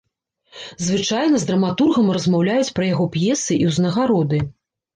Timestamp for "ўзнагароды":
3.71-4.45